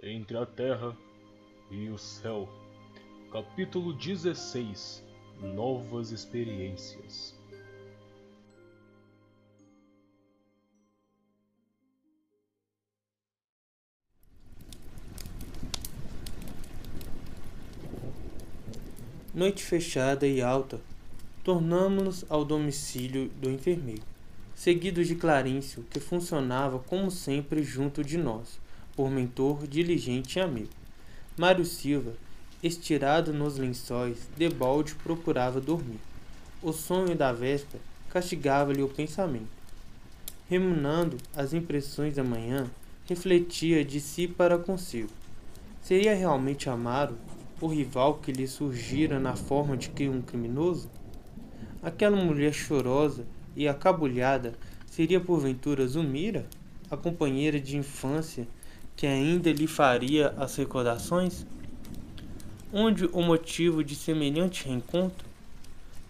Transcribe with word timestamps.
Entre 0.00 0.36
a 0.38 0.46
Terra 0.46 0.96
e 1.72 1.88
o 1.88 1.98
Céu. 1.98 2.48
Capítulo 3.32 3.92
16 3.92 5.02
Novas 5.40 6.12
Experiências. 6.12 7.34
Noite 19.34 19.64
fechada 19.64 20.28
e 20.28 20.40
alta, 20.40 20.80
tornamos-nos 21.42 22.24
ao 22.28 22.44
domicílio 22.44 23.28
do 23.30 23.50
enfermeiro, 23.50 24.02
seguidos 24.54 25.08
de 25.08 25.16
Clarencio, 25.16 25.84
que 25.90 25.98
funcionava 25.98 26.78
como 26.78 27.10
sempre 27.10 27.64
junto 27.64 28.04
de 28.04 28.16
nós, 28.16 28.60
por 28.98 29.12
mentor 29.12 29.64
diligente 29.68 30.40
e 30.40 30.42
amigo. 30.42 30.70
Mário 31.36 31.64
Silva, 31.64 32.14
estirado 32.60 33.32
nos 33.32 33.56
lençóis, 33.56 34.28
debalde 34.36 34.96
procurava 34.96 35.60
dormir. 35.60 36.00
O 36.60 36.72
sonho 36.72 37.14
da 37.14 37.32
véspera 37.32 37.80
castigava-lhe 38.10 38.82
o 38.82 38.88
pensamento. 38.88 39.46
Remunando 40.50 41.16
as 41.32 41.54
impressões 41.54 42.16
da 42.16 42.24
manhã, 42.24 42.68
refletia 43.08 43.84
de 43.84 44.00
si 44.00 44.26
para 44.26 44.58
consigo. 44.58 45.10
Seria 45.80 46.12
realmente 46.12 46.68
Amaro 46.68 47.16
o 47.60 47.68
rival 47.68 48.14
que 48.14 48.32
lhe 48.32 48.48
surgira 48.48 49.20
na 49.20 49.36
forma 49.36 49.76
de 49.76 50.08
um 50.08 50.20
criminoso? 50.20 50.90
Aquela 51.80 52.16
mulher 52.16 52.52
chorosa 52.52 53.24
e 53.54 53.68
acabulhada 53.68 54.54
seria 54.90 55.20
porventura 55.20 55.86
Zumira, 55.86 56.48
a 56.90 56.96
companheira 56.96 57.60
de 57.60 57.76
infância 57.76 58.48
que 58.98 59.06
ainda 59.06 59.52
lhe 59.52 59.68
faria 59.68 60.34
as 60.36 60.56
recordações? 60.56 61.46
Onde 62.72 63.06
o 63.12 63.22
motivo 63.22 63.84
de 63.84 63.94
semelhante 63.94 64.66
reencontro 64.66 65.24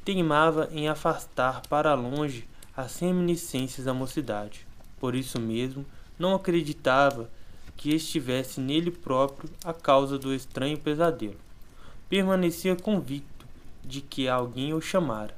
teimava 0.06 0.70
em 0.72 0.88
afastar 0.88 1.60
para 1.68 1.92
longe 1.92 2.48
as 2.74 2.98
reminiscências 2.98 3.84
da 3.84 3.92
mocidade. 3.92 4.66
Por 4.98 5.14
isso 5.14 5.38
mesmo, 5.38 5.84
não 6.18 6.34
acreditava 6.34 7.28
que 7.76 7.94
estivesse 7.94 8.58
nele 8.58 8.90
próprio 8.90 9.50
a 9.62 9.74
causa 9.74 10.18
do 10.18 10.34
estranho 10.34 10.78
pesadelo. 10.78 11.36
Permanecia 12.08 12.74
convicto 12.74 13.46
de 13.84 14.00
que 14.00 14.26
alguém 14.28 14.72
o 14.72 14.80
chamara, 14.80 15.36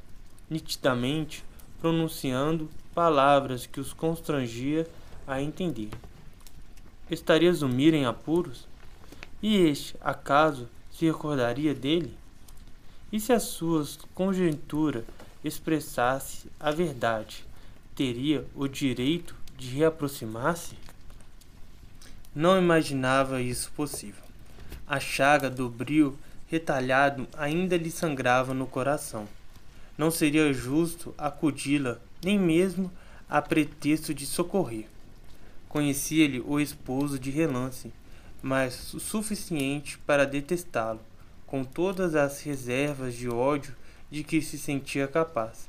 nitidamente 0.48 1.42
pronunciando 1.80 2.70
palavras 2.94 3.66
que 3.66 3.80
os 3.80 3.92
constrangia 3.92 4.86
a 5.26 5.42
entender. 5.42 5.90
Estaria 7.10 7.52
Zumir 7.52 7.92
em 7.92 8.06
apuros? 8.06 8.68
E 9.42 9.56
este, 9.56 9.96
acaso, 10.00 10.68
se 10.92 11.06
recordaria 11.06 11.74
dele? 11.74 12.16
E 13.10 13.18
se 13.18 13.32
a 13.32 13.40
sua 13.40 13.84
conjectura 14.14 15.04
expressasse 15.42 16.48
a 16.60 16.70
verdade, 16.70 17.44
teria 17.96 18.46
o 18.54 18.68
direito 18.68 19.34
de 19.58 19.70
reaproximar-se? 19.70 20.76
Não 22.32 22.56
imaginava 22.56 23.42
isso 23.42 23.72
possível. 23.72 24.22
A 24.86 25.00
chaga 25.00 25.50
do 25.50 25.68
brio 25.68 26.16
retalhado 26.48 27.26
ainda 27.36 27.76
lhe 27.76 27.90
sangrava 27.90 28.54
no 28.54 28.68
coração. 28.68 29.26
Não 29.98 30.12
seria 30.12 30.52
justo 30.52 31.12
acudi-la, 31.18 31.98
nem 32.22 32.38
mesmo 32.38 32.90
a 33.28 33.42
pretexto 33.42 34.14
de 34.14 34.26
socorrer. 34.26 34.86
Conhecia-lhe 35.70 36.42
o 36.44 36.58
esposo 36.58 37.16
de 37.16 37.30
relance, 37.30 37.92
mas 38.42 38.92
o 38.92 38.98
suficiente 38.98 39.96
para 39.98 40.26
detestá-lo, 40.26 41.00
com 41.46 41.62
todas 41.62 42.16
as 42.16 42.42
reservas 42.42 43.14
de 43.14 43.28
ódio 43.28 43.74
de 44.10 44.24
que 44.24 44.42
se 44.42 44.58
sentia 44.58 45.06
capaz. 45.06 45.68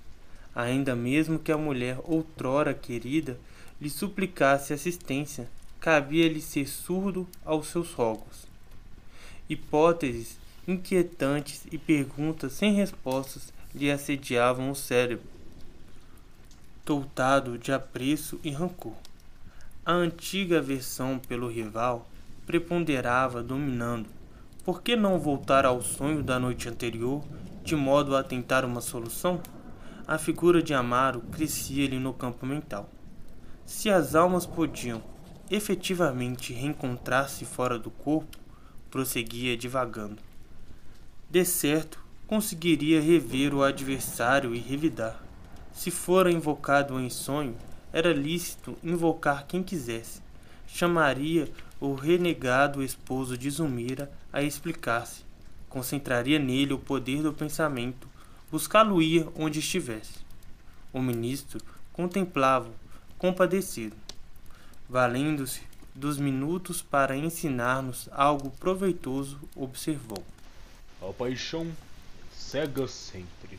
Ainda 0.56 0.96
mesmo 0.96 1.38
que 1.38 1.52
a 1.52 1.58
mulher 1.58 2.00
outrora 2.04 2.74
querida 2.74 3.40
lhe 3.80 3.92
suplicasse 3.92 4.74
assistência, 4.74 5.48
cabia-lhe 5.80 6.42
ser 6.42 6.68
surdo 6.68 7.28
aos 7.46 7.68
seus 7.68 7.94
rogos. 7.94 8.48
Hipóteses 9.48 10.40
inquietantes 10.68 11.68
e 11.72 11.78
perguntas 11.78 12.54
sem 12.54 12.74
respostas 12.74 13.54
lhe 13.74 13.92
assediavam 13.92 14.72
o 14.72 14.76
cérebro, 14.76 15.30
toutado 16.84 17.58
de 17.58 17.72
apreço 17.72 18.40
e 18.44 18.50
rancor. 18.50 18.96
A 19.84 19.94
antiga 19.94 20.60
aversão 20.60 21.18
pelo 21.18 21.48
rival 21.48 22.08
preponderava 22.46 23.42
dominando. 23.42 24.08
Por 24.64 24.84
que 24.84 24.96
não 24.96 25.18
voltar 25.18 25.66
ao 25.66 25.82
sonho 25.82 26.22
da 26.22 26.40
noite 26.40 26.70
anterior, 26.70 27.24
de 27.64 27.76
modo 27.76 28.16
a 28.16 28.24
tentar 28.24 28.64
uma 28.64 28.80
solução? 28.80 29.42
A 30.08 30.20
figura 30.20 30.62
de 30.62 30.72
Amaro 30.72 31.22
crescia-lhe 31.32 31.98
no 31.98 32.14
campo 32.14 32.46
mental. 32.46 32.88
Se 33.66 33.90
as 33.90 34.14
almas 34.14 34.46
podiam 34.46 35.02
efetivamente 35.50 36.54
reencontrar-se 36.54 37.44
fora 37.44 37.80
do 37.80 37.90
corpo, 37.90 38.38
prosseguia 38.92 39.58
divagando. 39.58 40.22
De 41.28 41.44
certo, 41.44 42.00
conseguiria 42.28 43.02
rever 43.02 43.52
o 43.52 43.64
adversário 43.64 44.54
e 44.54 44.60
revidar. 44.60 45.20
Se 45.74 45.90
fora 45.90 46.32
invocado 46.32 47.00
em 47.00 47.10
sonho, 47.10 47.56
era 47.94 48.14
lícito 48.14 48.78
invocar 48.84 49.46
quem 49.48 49.64
quisesse. 49.64 50.22
Chamaria 50.68 51.52
o 51.80 51.94
renegado 51.94 52.84
esposo 52.84 53.38
de 53.38 53.50
Zumira 53.50 54.12
a 54.32 54.42
explicar-se. 54.42 55.24
Concentraria 55.70 56.40
nele 56.40 56.74
o 56.74 56.80
poder 56.80 57.22
do 57.22 57.34
pensamento, 57.34 58.08
buscá-lo-ia 58.52 59.28
onde 59.36 59.60
estivesse. 59.60 60.20
O 60.94 61.02
ministro 61.02 61.62
contemplava, 61.94 62.70
compadecido 63.18 63.96
valendo-se 64.92 65.62
dos 65.96 66.18
minutos 66.18 66.82
para 66.82 67.16
ensinar-nos 67.16 68.10
algo 68.12 68.52
proveitoso, 68.52 69.40
observou. 69.56 70.22
A 71.02 71.14
paixão 71.14 71.72
cega 72.38 72.86
sempre. 72.90 73.58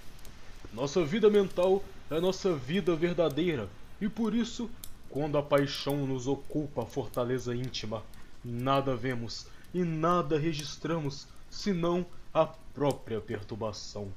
Nossa 0.74 1.02
vida 1.02 1.30
mental 1.30 1.82
é 2.10 2.20
nossa 2.20 2.54
vida 2.54 2.94
verdadeira, 2.94 3.66
e 4.02 4.08
por 4.08 4.34
isso, 4.34 4.68
quando 5.08 5.38
a 5.38 5.42
paixão 5.44 6.04
nos 6.08 6.26
ocupa 6.26 6.82
a 6.82 6.86
fortaleza 6.86 7.54
íntima, 7.54 8.02
nada 8.44 8.96
vemos 8.96 9.46
e 9.72 9.84
nada 9.84 10.36
registramos 10.36 11.28
senão 11.48 12.04
a 12.34 12.44
própria 12.44 13.20
perturbação. 13.20 14.08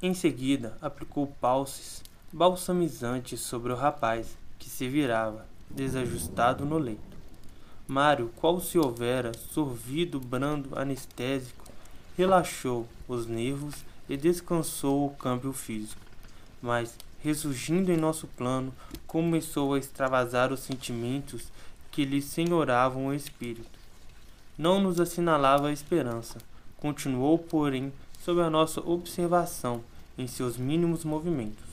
Em 0.00 0.14
seguida, 0.14 0.78
aplicou 0.80 1.26
palses 1.38 2.02
balsamizantes 2.32 3.40
sobre 3.40 3.74
o 3.74 3.76
rapaz, 3.76 4.38
que 4.58 4.70
se 4.70 4.88
virava, 4.88 5.46
desajustado 5.68 6.64
no 6.64 6.78
leito. 6.78 7.18
Mário, 7.86 8.32
qual 8.36 8.58
se 8.58 8.78
houvera 8.78 9.32
sorvido 9.52 10.18
brando 10.18 10.78
anestésico, 10.78 11.66
relaxou 12.16 12.88
os 13.06 13.26
nervos 13.26 13.84
e 14.08 14.16
descansou 14.16 15.04
o 15.04 15.10
câmbio 15.10 15.52
físico. 15.52 16.00
Mas, 16.62 16.96
ressurgindo 17.22 17.92
em 17.92 17.96
nosso 17.96 18.26
plano, 18.26 18.74
começou 19.06 19.74
a 19.74 19.78
extravasar 19.78 20.52
os 20.52 20.60
sentimentos 20.60 21.52
que 21.90 22.04
lhe 22.04 22.20
senhoravam 22.20 23.06
o 23.06 23.14
espírito. 23.14 23.78
Não 24.58 24.80
nos 24.80 24.98
assinalava 24.98 25.68
a 25.68 25.72
esperança. 25.72 26.38
Continuou, 26.78 27.38
porém, 27.38 27.92
sob 28.20 28.40
a 28.40 28.50
nossa 28.50 28.80
observação 28.80 29.82
em 30.18 30.26
seus 30.26 30.56
mínimos 30.56 31.04
movimentos. 31.04 31.64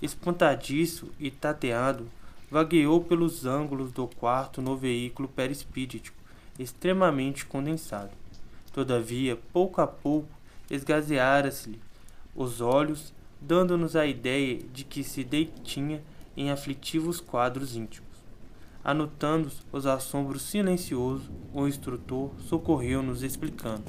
Espantadiço 0.00 1.10
e 1.18 1.30
tateado, 1.30 2.08
vagueou 2.50 3.02
pelos 3.02 3.46
ângulos 3.46 3.90
do 3.90 4.06
quarto 4.06 4.62
no 4.62 4.76
veículo 4.76 5.28
perispídico, 5.28 6.16
extremamente 6.58 7.44
condensado. 7.46 8.10
Todavia, 8.72 9.38
pouco 9.52 9.80
a 9.80 9.86
pouco, 9.86 10.28
esgazeara-se-lhe 10.70 11.80
os 12.34 12.60
olhos, 12.60 13.12
dando-nos 13.40 13.96
a 13.96 14.06
ideia 14.06 14.58
de 14.72 14.84
que 14.84 15.02
se 15.02 15.24
detinha 15.24 16.02
em 16.36 16.50
aflitivos 16.50 17.20
quadros 17.20 17.76
íntimos. 17.76 18.08
Anotando 18.84 19.50
os 19.72 19.86
assombros 19.86 20.42
silenciosos, 20.42 21.28
o 21.52 21.66
instrutor 21.66 22.30
socorreu-nos 22.40 23.22
explicando. 23.22 23.84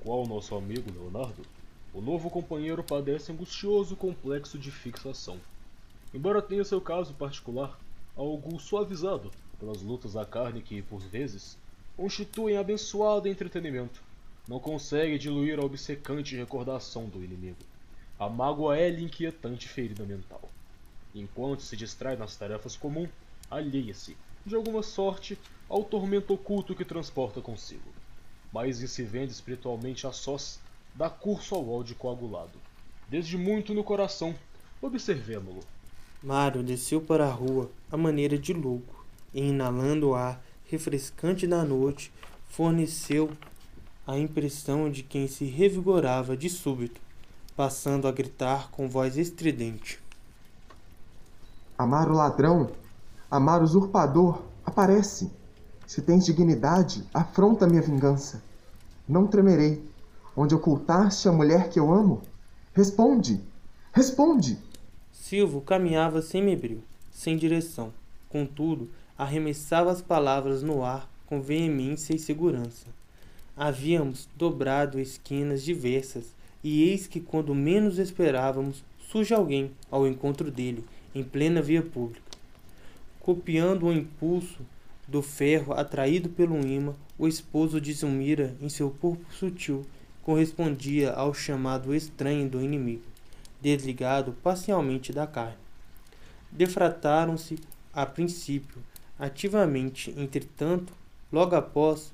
Qual 0.00 0.26
nosso 0.26 0.54
amigo 0.54 0.90
Leonardo? 0.90 1.42
O 1.94 2.00
novo 2.00 2.30
companheiro 2.30 2.82
padece 2.82 3.32
angustioso 3.32 3.96
complexo 3.96 4.58
de 4.58 4.70
fixação 4.70 5.38
Embora 6.14 6.42
tenha 6.42 6.62
seu 6.62 6.78
caso 6.78 7.14
particular, 7.14 7.78
algo 8.14 8.60
suavizado 8.60 9.30
pelas 9.58 9.80
lutas 9.80 10.12
da 10.12 10.26
carne 10.26 10.60
que, 10.60 10.82
por 10.82 11.00
vezes, 11.00 11.56
constituem 11.96 12.58
abençoado 12.58 13.28
entretenimento, 13.28 14.02
não 14.46 14.60
consegue 14.60 15.16
diluir 15.16 15.58
a 15.58 15.64
obcecante 15.64 16.36
recordação 16.36 17.08
do 17.08 17.24
inimigo. 17.24 17.56
A 18.22 18.28
mágoa 18.28 18.78
é-lhe 18.78 19.02
inquietante 19.02 19.68
ferida 19.68 20.04
mental. 20.04 20.48
Enquanto 21.12 21.62
se 21.62 21.76
distrai 21.76 22.14
nas 22.14 22.36
tarefas 22.36 22.76
comuns, 22.76 23.10
alheia-se 23.50 24.16
de 24.46 24.54
alguma 24.54 24.80
sorte, 24.80 25.36
ao 25.68 25.82
tormento 25.82 26.32
oculto 26.32 26.72
que 26.72 26.84
transporta 26.84 27.40
consigo. 27.40 27.90
Mas 28.52 28.80
em 28.80 28.86
se 28.86 29.02
vende 29.02 29.32
espiritualmente 29.32 30.06
a 30.06 30.12
sós, 30.12 30.60
dá 30.94 31.10
curso 31.10 31.56
ao 31.56 31.68
ódio 31.68 31.96
coagulado. 31.96 32.60
Desde 33.08 33.36
muito 33.36 33.74
no 33.74 33.82
coração, 33.82 34.36
observemo-lo. 34.80 35.64
Mário 36.22 36.62
desceu 36.62 37.00
para 37.00 37.26
a 37.26 37.32
rua 37.32 37.72
à 37.90 37.96
maneira 37.96 38.38
de 38.38 38.52
louco 38.52 39.04
e, 39.34 39.48
inalando 39.48 40.10
o 40.10 40.14
ar 40.14 40.40
refrescante 40.66 41.44
da 41.44 41.64
noite, 41.64 42.12
forneceu 42.48 43.32
a 44.06 44.16
impressão 44.16 44.88
de 44.88 45.02
quem 45.02 45.26
se 45.26 45.44
revigorava 45.44 46.36
de 46.36 46.48
súbito, 46.48 47.00
passando 47.56 48.08
a 48.08 48.12
gritar 48.12 48.70
com 48.70 48.88
voz 48.88 49.16
estridente: 49.16 50.00
Amar 51.76 52.10
o 52.10 52.14
ladrão, 52.14 52.70
amar 53.30 53.60
o 53.60 53.64
usurpador, 53.64 54.42
aparece. 54.64 55.30
Se 55.86 56.00
tens 56.00 56.24
dignidade, 56.24 57.04
afronta 57.12 57.66
minha 57.66 57.82
vingança. 57.82 58.42
Não 59.08 59.26
tremerei. 59.26 59.84
Onde 60.34 60.54
ocultaste 60.54 61.28
a 61.28 61.32
mulher 61.32 61.68
que 61.68 61.78
eu 61.78 61.92
amo? 61.92 62.22
Responde! 62.72 63.40
Responde! 63.92 64.58
Silvio 65.12 65.60
caminhava 65.60 66.22
semibril, 66.22 66.82
sem 67.10 67.36
direção. 67.36 67.92
Contudo, 68.30 68.88
arremessava 69.18 69.90
as 69.90 70.00
palavras 70.00 70.62
no 70.62 70.82
ar 70.82 71.06
com 71.26 71.42
veemência 71.42 72.14
e 72.14 72.18
segurança. 72.18 72.86
Havíamos 73.54 74.28
dobrado 74.36 74.98
esquinas 74.98 75.62
diversas, 75.62 76.34
e 76.62 76.88
eis 76.90 77.06
que, 77.06 77.20
quando 77.20 77.54
menos 77.54 77.98
esperávamos, 77.98 78.84
surge 79.10 79.34
alguém 79.34 79.72
ao 79.90 80.06
encontro 80.06 80.50
dele, 80.50 80.84
em 81.14 81.22
plena 81.22 81.60
via 81.60 81.82
pública. 81.82 82.22
Copiando 83.20 83.86
o 83.86 83.92
impulso 83.92 84.60
do 85.06 85.20
ferro 85.20 85.74
atraído 85.74 86.28
pelo 86.28 86.58
imã, 86.66 86.94
o 87.18 87.28
esposo 87.28 87.80
de 87.80 87.92
Zulmira, 87.92 88.56
em 88.60 88.68
seu 88.68 88.90
corpo 88.90 89.24
sutil, 89.32 89.84
correspondia 90.22 91.12
ao 91.12 91.34
chamado 91.34 91.94
estranho 91.94 92.48
do 92.48 92.62
inimigo, 92.62 93.02
desligado 93.60 94.32
parcialmente 94.42 95.12
da 95.12 95.26
carne. 95.26 95.58
Defrataram-se, 96.50 97.58
a 97.92 98.06
princípio, 98.06 98.82
ativamente, 99.18 100.14
entretanto, 100.16 100.92
logo 101.32 101.54
após, 101.54 102.12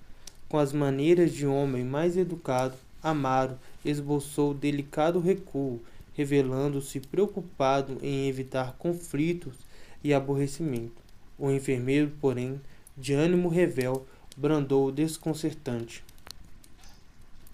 com 0.48 0.58
as 0.58 0.72
maneiras 0.72 1.32
de 1.32 1.46
homem 1.46 1.84
mais 1.84 2.16
educado, 2.16 2.76
Amaro 3.02 3.58
esboçou 3.84 4.52
delicado 4.52 5.20
recuo, 5.20 5.80
revelando-se 6.14 7.00
preocupado 7.00 7.98
em 8.02 8.28
evitar 8.28 8.74
conflitos 8.78 9.56
e 10.02 10.12
aborrecimento. 10.12 11.00
O 11.38 11.50
enfermeiro, 11.50 12.12
porém, 12.20 12.60
de 12.96 13.14
ânimo 13.14 13.48
revel, 13.48 14.06
brandou 14.36 14.90
desconcertante. 14.90 16.04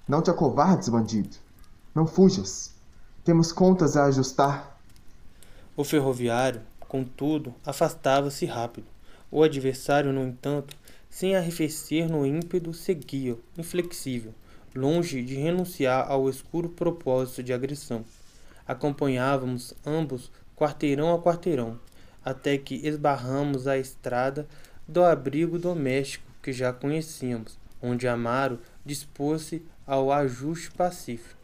Não 0.09 0.23
te 0.23 0.31
acovardes, 0.31 0.89
bandido. 0.89 1.37
Não 1.95 2.07
fujas. 2.07 2.75
Temos 3.23 3.53
contas 3.53 3.97
a 3.97 4.05
ajustar. 4.05 4.79
O 5.77 5.85
ferroviário, 5.85 6.61
contudo, 6.81 7.55
afastava-se 7.65 8.47
rápido. 8.47 8.87
O 9.31 9.43
adversário, 9.43 10.13
no 10.13 10.23
entanto, 10.23 10.77
sem 11.11 11.35
arrefecer 11.35 12.09
no 12.09 12.27
ímpeto, 12.27 12.73
seguia, 12.73 13.37
inflexível, 13.57 14.35
longe 14.75 15.23
de 15.23 15.35
renunciar 15.35 16.11
ao 16.11 16.29
escuro 16.29 16.69
propósito 16.69 17.43
de 17.43 17.53
agressão. 17.53 18.05
Acompanhávamos 18.67 19.75
ambos 19.87 20.31
quarteirão 20.57 21.15
a 21.15 21.21
quarteirão, 21.21 21.79
até 22.25 22.57
que 22.57 22.87
esbarramos 22.87 23.67
a 23.67 23.77
estrada 23.77 24.47
do 24.87 25.05
abrigo 25.05 25.59
doméstico 25.59 26.25
que 26.43 26.53
já 26.53 26.73
conhecíamos, 26.73 27.59
onde 27.83 28.09
Amaro 28.09 28.59
dispôs-se 28.85 29.65
ao 29.87 30.11
ajuste 30.13 30.71
pacífico. 30.73 31.41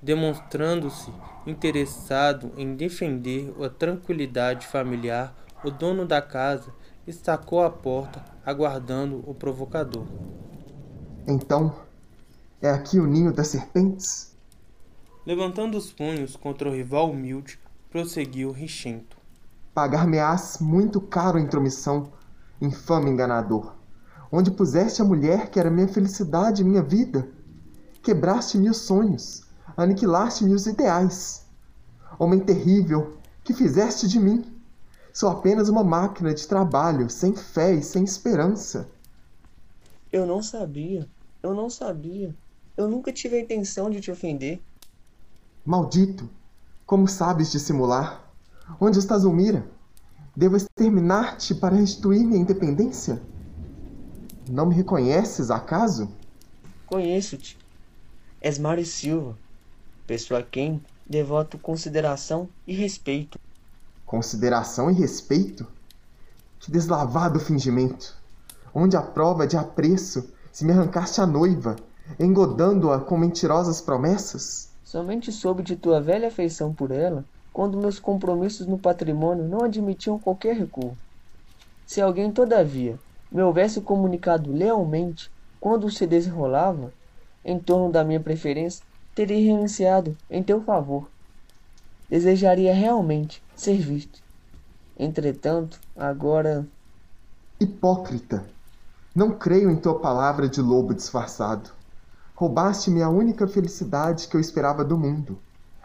Demonstrando-se 0.00 1.10
interessado 1.46 2.52
em 2.56 2.76
defender 2.76 3.52
a 3.62 3.68
tranquilidade 3.68 4.66
familiar, 4.66 5.34
o 5.64 5.70
dono 5.70 6.06
da 6.06 6.22
casa 6.22 6.72
estacou 7.06 7.64
a 7.64 7.70
porta, 7.70 8.24
aguardando 8.46 9.24
o 9.26 9.34
provocador. 9.34 10.06
Então, 11.26 11.74
é 12.60 12.70
aqui 12.70 12.98
o 12.98 13.06
ninho 13.06 13.32
das 13.32 13.48
serpentes? 13.48 14.36
Levantando 15.24 15.76
os 15.76 15.92
punhos 15.92 16.36
contra 16.36 16.68
o 16.68 16.72
rival 16.72 17.10
humilde, 17.10 17.58
prosseguiu 17.90 18.50
Richento. 18.50 19.16
Pagar-me-ás 19.74 20.58
muito 20.60 21.00
caro 21.00 21.38
a 21.38 21.40
intromissão, 21.40 22.12
infame 22.60 23.10
enganador, 23.10 23.74
onde 24.32 24.50
puseste 24.50 25.00
a 25.02 25.04
mulher 25.04 25.50
que 25.50 25.60
era 25.60 25.70
minha 25.70 25.88
felicidade 25.88 26.62
e 26.62 26.64
minha 26.64 26.82
vida 26.82 27.28
Quebraste-me 28.08 28.70
os 28.70 28.78
sonhos, 28.78 29.42
aniquilaste-me 29.76 30.54
os 30.54 30.66
ideais. 30.66 31.44
Homem 32.18 32.40
terrível, 32.40 33.18
que 33.44 33.52
fizeste 33.52 34.08
de 34.08 34.18
mim? 34.18 34.44
Sou 35.12 35.28
apenas 35.28 35.68
uma 35.68 35.84
máquina 35.84 36.32
de 36.32 36.48
trabalho, 36.48 37.10
sem 37.10 37.34
fé 37.34 37.74
e 37.74 37.82
sem 37.82 38.04
esperança. 38.04 38.88
Eu 40.10 40.24
não 40.24 40.42
sabia, 40.42 41.06
eu 41.42 41.54
não 41.54 41.68
sabia. 41.68 42.34
Eu 42.78 42.86
nunca 42.86 43.12
tive 43.12 43.34
a 43.34 43.40
intenção 43.40 43.90
de 43.90 44.00
te 44.00 44.08
ofender. 44.08 44.60
Maldito! 45.66 46.30
Como 46.86 47.08
sabes 47.08 47.50
dissimular? 47.50 48.22
Onde 48.80 49.00
estás, 49.00 49.22
Zulmira? 49.22 49.66
Devo 50.36 50.56
exterminar-te 50.56 51.56
para 51.56 51.74
restituir 51.74 52.24
minha 52.24 52.40
independência? 52.40 53.20
Não 54.48 54.64
me 54.64 54.76
reconheces, 54.76 55.50
acaso? 55.50 56.08
Conheço-te. 56.86 57.58
És 58.40 58.60
Mário 58.60 58.86
Silva, 58.86 59.36
pessoa 60.06 60.38
a 60.38 60.44
quem 60.44 60.80
devoto 61.04 61.58
consideração 61.58 62.48
e 62.64 62.72
respeito. 62.72 63.40
Consideração 64.06 64.88
e 64.88 64.94
respeito? 64.94 65.66
Que 66.60 66.70
deslavado 66.70 67.40
fingimento! 67.40 68.16
Onde 68.72 68.96
a 68.96 69.02
prova 69.02 69.48
de 69.48 69.56
apreço 69.56 70.32
se 70.52 70.64
me 70.64 70.70
arrancaste 70.70 71.20
a 71.20 71.26
noiva, 71.26 71.74
engodando-a 72.18 73.00
com 73.00 73.16
mentirosas 73.16 73.80
promessas? 73.80 74.68
Somente 74.84 75.30
soube 75.32 75.62
de 75.62 75.76
tua 75.76 76.00
velha 76.00 76.28
afeição 76.28 76.72
por 76.72 76.90
ela 76.90 77.24
quando 77.52 77.76
meus 77.76 77.98
compromissos 77.98 78.66
no 78.66 78.78
patrimônio 78.78 79.44
não 79.44 79.64
admitiam 79.64 80.18
qualquer 80.18 80.54
recuo. 80.56 80.96
Se 81.84 82.00
alguém, 82.00 82.30
todavia, 82.30 82.98
me 83.32 83.42
houvesse 83.42 83.80
comunicado 83.80 84.52
lealmente 84.52 85.30
quando 85.60 85.90
se 85.90 86.06
desenrolava, 86.06 86.92
em 87.44 87.58
torno 87.58 87.90
da 87.90 88.04
minha 88.04 88.20
preferência, 88.20 88.84
teria 89.14 89.52
renunciado 89.52 90.16
em 90.30 90.42
teu 90.42 90.62
favor. 90.62 91.08
Desejaria 92.08 92.72
realmente 92.72 93.42
ser 93.56 93.76
visto. 93.78 94.22
Entretanto, 94.98 95.80
agora. 95.96 96.66
Hipócrita! 97.58 98.44
Não 99.14 99.32
creio 99.32 99.70
em 99.70 99.76
tua 99.76 99.98
palavra 99.98 100.48
de 100.48 100.60
lobo 100.60 100.94
disfarçado. 100.94 101.70
Roubaste-me 102.38 103.02
a 103.02 103.08
única 103.08 103.48
felicidade 103.48 104.28
que 104.28 104.36
eu 104.36 104.40
esperava 104.40 104.84
do 104.84 104.96
mundo. 104.96 105.40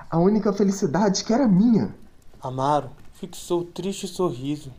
A 0.08 0.20
única 0.20 0.54
felicidade 0.54 1.24
que 1.24 1.34
era 1.34 1.48
minha. 1.48 1.96
Amaro 2.40 2.92
fixou 3.12 3.66
triste 3.66 4.08
sorriso 4.08 4.72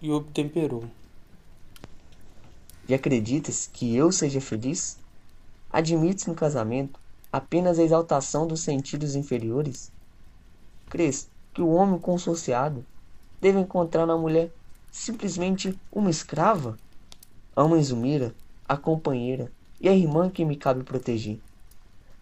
e 0.00 0.10
obtemperou. 0.10 0.82
E 2.88 2.92
acreditas 2.92 3.70
que 3.72 3.94
eu 3.94 4.10
seja 4.10 4.40
feliz? 4.40 4.98
Admites 5.72 6.26
no 6.26 6.34
casamento 6.34 6.98
apenas 7.32 7.78
a 7.78 7.84
exaltação 7.84 8.44
dos 8.44 8.58
sentidos 8.58 9.14
inferiores? 9.14 9.92
Crês 10.90 11.28
que 11.54 11.62
o 11.62 11.70
homem 11.70 12.00
consociado 12.00 12.84
deve 13.40 13.60
encontrar 13.60 14.06
na 14.06 14.18
mulher 14.18 14.52
simplesmente 14.90 15.78
uma 15.92 16.10
escrava? 16.10 16.76
A 17.54 17.62
uma 17.62 17.80
Zulmira, 17.80 18.34
a 18.68 18.76
companheira 18.76 19.52
e 19.82 19.88
a 19.88 19.92
irmã 19.92 20.30
que 20.30 20.44
me 20.44 20.54
cabe 20.54 20.84
proteger. 20.84 21.40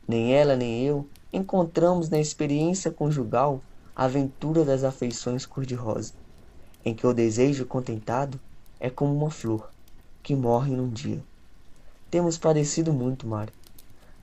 Nem 0.08 0.32
ela 0.32 0.56
nem 0.56 0.82
eu 0.82 1.06
encontramos 1.30 2.08
na 2.08 2.18
experiência 2.18 2.90
conjugal 2.90 3.60
a 3.94 4.06
aventura 4.06 4.64
das 4.64 4.82
afeições 4.82 5.44
cor-de-rosa, 5.44 6.14
em 6.82 6.94
que 6.94 7.06
o 7.06 7.12
desejo 7.12 7.66
contentado 7.66 8.40
é 8.80 8.88
como 8.88 9.14
uma 9.14 9.30
flor 9.30 9.70
que 10.22 10.34
morre 10.34 10.74
num 10.74 10.88
dia. 10.88 11.22
Temos 12.10 12.38
padecido 12.38 12.94
muito, 12.94 13.26
Mário. 13.26 13.52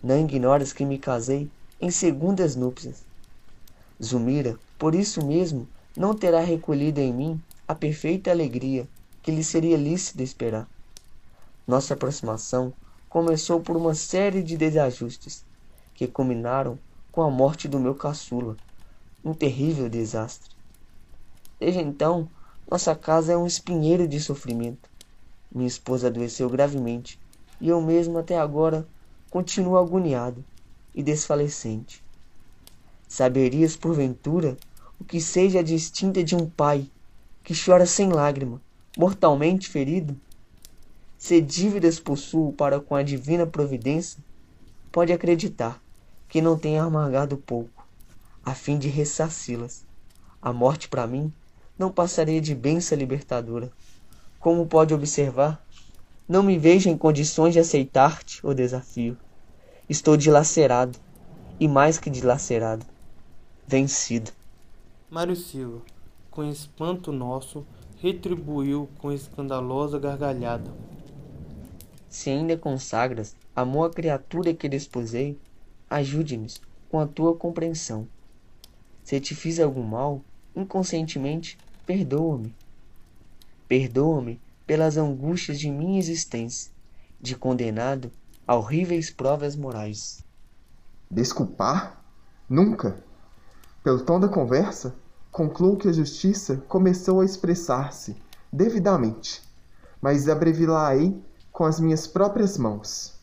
Não 0.03 0.19
ignoras 0.19 0.73
que 0.73 0.83
me 0.83 0.97
casei 0.97 1.47
em 1.79 1.91
segundas 1.91 2.55
núpcias. 2.55 3.05
Zumira, 4.03 4.57
por 4.79 4.95
isso 4.95 5.23
mesmo, 5.23 5.67
não 5.95 6.15
terá 6.15 6.39
recolhido 6.39 6.99
em 6.99 7.13
mim 7.13 7.41
a 7.67 7.75
perfeita 7.75 8.31
alegria 8.31 8.87
que 9.21 9.31
lhe 9.31 9.43
seria 9.43 9.77
lícito 9.77 10.23
esperar. 10.23 10.67
Nossa 11.67 11.93
aproximação 11.93 12.73
começou 13.17 13.59
por 13.59 13.75
uma 13.75 13.95
série 13.95 14.43
de 14.43 14.55
desajustes 14.55 15.43
que 15.95 16.05
culminaram 16.05 16.77
com 17.11 17.23
a 17.23 17.31
morte 17.31 17.67
do 17.67 17.79
meu 17.79 17.95
caçula, 17.95 18.55
um 19.25 19.33
terrível 19.33 19.89
desastre. 19.89 20.51
Desde 21.59 21.79
então, 21.79 22.29
nossa 22.69 22.95
casa 22.95 23.33
é 23.33 23.37
um 23.37 23.47
espinheiro 23.47 24.07
de 24.07 24.19
sofrimento. 24.19 24.87
Minha 25.51 25.67
esposa 25.67 26.09
adoeceu 26.09 26.47
gravemente 26.47 27.19
e 27.59 27.69
eu 27.69 27.81
mesmo 27.81 28.19
até 28.19 28.37
agora 28.37 28.87
continuo 29.31 29.79
agoniado 29.79 30.45
e 30.93 31.01
desfalecente. 31.01 32.03
Saberias, 33.07 33.75
porventura, 33.75 34.55
o 35.01 35.03
que 35.03 35.19
seja 35.19 35.63
distinta 35.63 36.23
de 36.23 36.35
um 36.35 36.47
pai 36.47 36.87
que 37.43 37.59
chora 37.59 37.87
sem 37.87 38.09
lágrima, 38.09 38.61
mortalmente 38.95 39.69
ferido? 39.69 40.15
Se 41.17 41.41
dívidas 41.41 41.99
possuo 41.99 42.53
para 42.53 42.79
com 42.79 42.95
a 42.95 43.01
divina 43.01 43.45
providência, 43.45 44.23
pode 44.91 45.11
acreditar 45.11 45.81
que 46.29 46.41
não 46.41 46.57
tenha 46.57 46.83
amargado 46.83 47.37
pouco, 47.37 47.87
a 48.45 48.53
fim 48.53 48.77
de 48.77 48.87
ressarci-las. 48.87 49.85
A 50.41 50.53
morte 50.53 50.87
para 50.87 51.07
mim 51.07 51.33
não 51.77 51.91
passaria 51.91 52.39
de 52.39 52.53
benção 52.53 52.97
libertadora. 52.97 53.71
Como 54.39 54.67
pode 54.67 54.93
observar, 54.93 55.65
não 56.27 56.43
me 56.43 56.57
vejo 56.57 56.89
em 56.89 56.97
condições 56.97 57.53
de 57.53 57.59
aceitar-te 57.59 58.45
o 58.45 58.53
desafio. 58.53 59.17
Estou 59.89 60.15
dilacerado, 60.15 60.99
e 61.59 61.67
mais 61.67 61.97
que 61.97 62.09
dilacerado, 62.09 62.85
vencido. 63.65 64.31
Mário 65.09 65.35
Silva, 65.35 65.81
com 66.29 66.43
espanto 66.43 67.11
nosso, 67.11 67.65
retribuiu 67.97 68.87
com 68.99 69.11
escandalosa 69.11 69.97
gargalhada. 69.97 70.71
Se 72.17 72.31
ainda 72.31 72.57
consagras 72.57 73.35
amor 73.55 73.91
à 73.91 73.93
criatura 73.93 74.51
que 74.51 74.67
desposei, 74.67 75.39
ajude-me 75.87 76.47
com 76.89 76.99
a 76.99 77.05
tua 77.05 77.35
compreensão. 77.35 78.07
Se 79.03 79.19
te 79.19 79.35
fiz 79.35 79.59
algum 79.59 79.83
mal, 79.83 80.23
inconscientemente, 80.55 81.59
perdoa-me. 81.85 82.55
Perdoa-me 83.67 84.41
pelas 84.65 84.97
angústias 84.97 85.59
de 85.59 85.69
minha 85.69 85.99
existência, 85.99 86.71
de 87.21 87.35
condenado 87.35 88.11
a 88.47 88.55
horríveis 88.55 89.11
provas 89.11 89.55
morais. 89.55 90.25
Desculpar? 91.11 92.03
Nunca. 92.49 92.97
Pelo 93.83 94.03
tom 94.03 94.19
da 94.19 94.27
conversa, 94.27 94.95
concluo 95.31 95.77
que 95.77 95.87
a 95.87 95.93
justiça 95.93 96.57
começou 96.67 97.21
a 97.21 97.25
expressar-se 97.25 98.15
devidamente, 98.51 99.43
mas 100.01 100.27
abreviá-la-ei 100.27 101.26
com 101.57 101.65
as 101.65 101.79
minhas 101.79 102.05
próprias 102.05 102.55
mãos. 102.55 103.15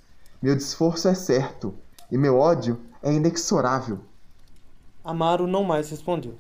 Meu 0.42 0.56
desforço 0.56 1.06
é 1.06 1.14
certo 1.14 1.72
e 2.10 2.18
meu 2.18 2.36
ódio 2.36 2.80
é 3.00 3.12
inexorável. 3.12 4.00
Amaro 5.04 5.46
não 5.46 5.62
mais 5.62 5.88
respondeu. 5.88 6.34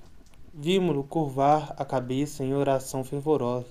Vimo-lo 0.52 1.04
curvar 1.04 1.72
a 1.78 1.84
cabeça 1.84 2.42
em 2.42 2.52
oração 2.52 3.04
fervorosa. 3.04 3.68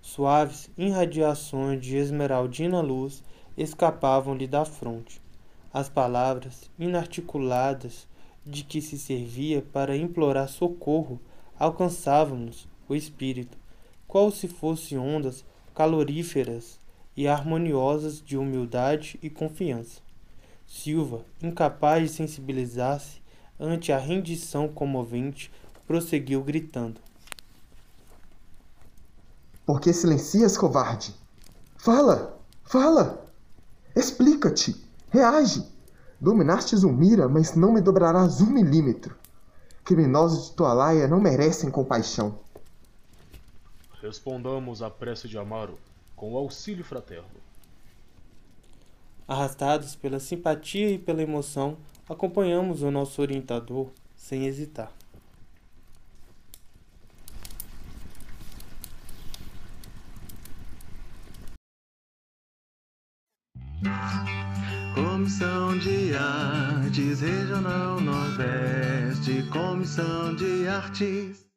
Suaves 0.00 0.70
irradiações 0.78 1.80
de 1.80 1.96
esmeraldina 1.96 2.80
luz 2.80 3.24
escapavam-lhe 3.56 4.46
da 4.46 4.64
fronte. 4.64 5.20
As 5.74 5.88
palavras 5.88 6.70
inarticuladas 6.78 8.06
de 8.46 8.62
que 8.62 8.80
se 8.80 8.96
servia 8.96 9.66
para 9.72 9.96
implorar 9.96 10.48
socorro 10.48 11.18
alcançavam-nos 11.58 12.68
o 12.88 12.94
espírito, 12.94 13.58
qual 14.06 14.30
se 14.30 14.46
fossem 14.46 14.96
ondas 14.96 15.44
caloríferas 15.74 16.78
e 17.18 17.26
harmoniosas 17.26 18.22
de 18.24 18.38
humildade 18.38 19.18
e 19.20 19.28
confiança. 19.28 20.00
Silva, 20.64 21.24
incapaz 21.42 22.04
de 22.04 22.16
sensibilizar-se 22.16 23.20
ante 23.58 23.90
a 23.90 23.98
rendição 23.98 24.68
comovente, 24.68 25.50
prosseguiu 25.84 26.44
gritando: 26.44 27.00
Por 29.66 29.80
que 29.80 29.92
silencias, 29.92 30.56
covarde? 30.56 31.12
Fala! 31.76 32.38
Fala! 32.62 33.28
Explica-te! 33.96 34.76
Reage! 35.10 35.66
Dominaste 36.20 36.76
Zulmira, 36.76 37.28
mas 37.28 37.56
não 37.56 37.72
me 37.72 37.80
dobrarás 37.80 38.40
um 38.40 38.46
milímetro. 38.46 39.16
Criminosos 39.84 40.50
de 40.50 40.54
tua 40.54 40.72
laia 40.72 41.08
não 41.08 41.20
merecem 41.20 41.68
compaixão. 41.68 42.38
Respondamos 44.00 44.82
à 44.82 44.88
prece 44.88 45.26
de 45.26 45.36
Amaro 45.36 45.76
com 46.18 46.32
o 46.32 46.36
auxílio 46.36 46.84
fraterno. 46.84 47.28
Arrastados 49.26 49.94
pela 49.94 50.18
simpatia 50.18 50.90
e 50.90 50.98
pela 50.98 51.22
emoção, 51.22 51.78
acompanhamos 52.08 52.82
o 52.82 52.90
nosso 52.90 53.22
orientador 53.22 53.90
sem 54.16 54.44
hesitar. 54.46 54.92
Comissão 64.94 65.78
de 65.78 66.14
Artes 66.14 67.20
Regional 67.20 68.00
Nordeste, 68.00 69.44
Comissão 69.50 70.34
de 70.34 70.66
Artes. 70.66 71.47